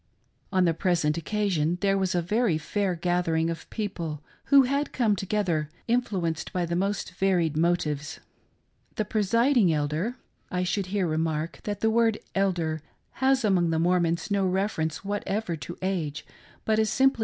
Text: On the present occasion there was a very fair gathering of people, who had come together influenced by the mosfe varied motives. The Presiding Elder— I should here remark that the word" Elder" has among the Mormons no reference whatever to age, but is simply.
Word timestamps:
On 0.51 0.65
the 0.65 0.73
present 0.73 1.15
occasion 1.15 1.77
there 1.81 1.95
was 1.95 2.15
a 2.15 2.23
very 2.23 2.57
fair 2.57 2.95
gathering 2.95 3.51
of 3.51 3.69
people, 3.69 4.23
who 4.45 4.63
had 4.63 4.91
come 4.93 5.15
together 5.15 5.69
influenced 5.87 6.51
by 6.51 6.65
the 6.65 6.73
mosfe 6.73 7.11
varied 7.11 7.55
motives. 7.55 8.19
The 8.95 9.05
Presiding 9.05 9.71
Elder— 9.71 10.15
I 10.59 10.63
should 10.63 10.87
here 10.87 11.05
remark 11.05 11.59
that 11.65 11.81
the 11.81 11.91
word" 11.91 12.17
Elder" 12.33 12.81
has 13.21 13.45
among 13.45 13.69
the 13.69 13.77
Mormons 13.77 14.31
no 14.31 14.47
reference 14.47 15.05
whatever 15.05 15.55
to 15.57 15.77
age, 15.83 16.25
but 16.65 16.79
is 16.79 16.89
simply. 16.89 17.19